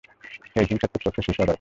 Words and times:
এই 0.55 0.65
হিংসাত্মক 0.69 1.01
চক্রের 1.03 1.25
শেষ 1.25 1.35
হওয়া 1.35 1.37
দরকার। 1.37 1.49